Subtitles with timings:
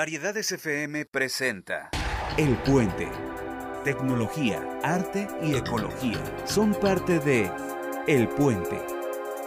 [0.00, 1.90] Variedades FM presenta
[2.38, 3.06] El Puente.
[3.84, 7.52] Tecnología, arte y ecología son parte de
[8.06, 8.80] El Puente.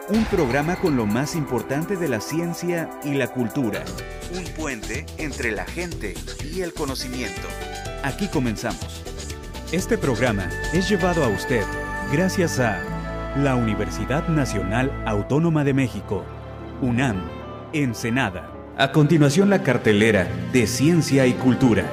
[0.10, 3.84] Un programa con lo más importante de la ciencia y la cultura.
[4.32, 6.14] un puente entre la gente
[6.44, 7.48] y el conocimiento.
[8.04, 9.04] Aquí comenzamos.
[9.72, 11.66] Este programa es llevado a usted
[12.12, 12.80] gracias a
[13.38, 16.24] la Universidad Nacional Autónoma de México,
[16.80, 17.28] UNAM,
[17.74, 18.63] Ensenada.
[18.76, 21.86] A continuación la cartelera de ciencia y cultura.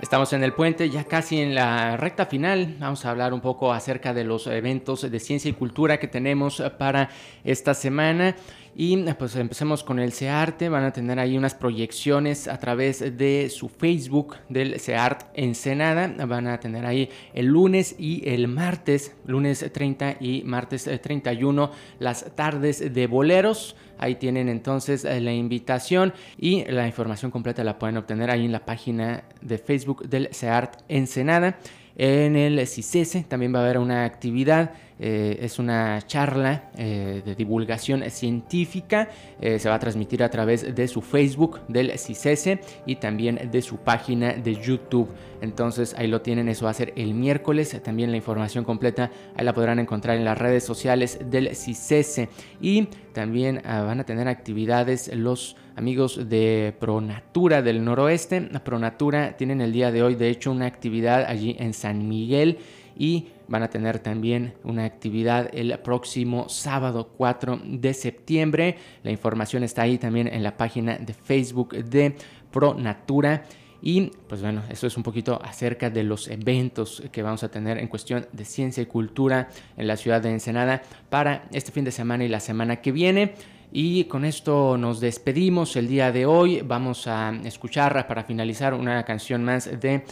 [0.00, 2.74] Estamos en el puente, ya casi en la recta final.
[2.80, 6.60] Vamos a hablar un poco acerca de los eventos de ciencia y cultura que tenemos
[6.76, 7.08] para
[7.44, 8.34] esta semana.
[8.74, 10.70] Y pues empecemos con el CEARTE.
[10.70, 16.08] Van a tener ahí unas proyecciones a través de su Facebook del CEART Ensenada.
[16.26, 22.34] Van a tener ahí el lunes y el martes, lunes 30 y martes 31, las
[22.34, 23.76] tardes de boleros.
[23.98, 28.52] Ahí tienen entonces eh, la invitación y la información completa la pueden obtener ahí en
[28.52, 31.58] la página de Facebook del CEART Ensenada.
[31.94, 34.72] En el CICESE también va a haber una actividad,
[35.04, 39.08] eh, es una charla eh, de divulgación científica,
[39.40, 43.62] eh, se va a transmitir a través de su Facebook del CICESE y también de
[43.62, 45.08] su página de YouTube.
[45.40, 49.44] Entonces ahí lo tienen, eso va a ser el miércoles, también la información completa ahí
[49.44, 52.28] la podrán encontrar en las redes sociales del CICESE
[52.60, 58.40] y también ah, van a tener actividades los amigos de Pronatura del noroeste.
[58.64, 62.58] Pronatura tienen el día de hoy, de hecho, una actividad allí en San Miguel
[62.96, 68.76] y van a tener también una actividad el próximo sábado 4 de septiembre.
[69.02, 72.16] La información está ahí también en la página de Facebook de
[72.50, 73.44] Pronatura.
[73.84, 77.78] Y pues bueno, eso es un poquito acerca de los eventos que vamos a tener
[77.78, 81.90] en cuestión de ciencia y cultura en la ciudad de Ensenada para este fin de
[81.90, 83.34] semana y la semana que viene.
[83.72, 86.60] Y con esto nos despedimos el día de hoy.
[86.60, 90.04] Vamos a escuchar para finalizar una canción más de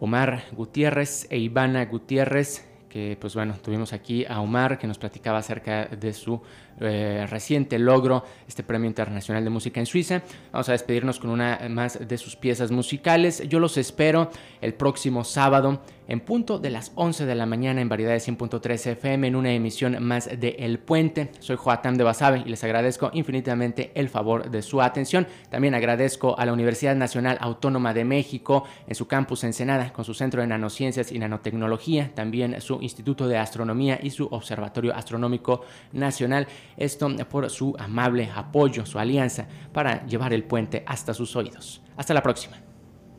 [0.00, 5.38] Omar Gutiérrez e Ivana Gutiérrez, que pues bueno, tuvimos aquí a Omar que nos platicaba
[5.38, 6.40] acerca de su
[6.80, 10.22] eh, reciente logro, este Premio Internacional de Música en Suiza.
[10.50, 13.46] Vamos a despedirnos con una más de sus piezas musicales.
[13.48, 17.88] Yo los espero el próximo sábado en punto de las 11 de la mañana en
[17.88, 21.30] Variedades 100.3 FM en una emisión más de El Puente.
[21.38, 25.28] Soy Joatam de Basabe y les agradezco infinitamente el favor de su atención.
[25.50, 30.12] También agradezco a la Universidad Nacional Autónoma de México en su campus Ensenada con su
[30.12, 35.60] Centro de Nanociencias y Nanotecnología, también su Instituto de Astronomía y su Observatorio Astronómico
[35.92, 36.48] Nacional.
[36.76, 41.82] Esto por su amable apoyo, su alianza para llevar el puente hasta sus oídos.
[41.96, 42.69] Hasta la próxima.